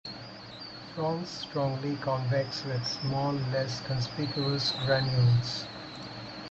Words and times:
Frons 0.95 1.27
strongly 1.27 1.95
convex 1.97 2.65
with 2.65 2.87
small 2.87 3.33
less 3.33 3.81
conspicuous 3.85 4.71
granules. 4.87 5.67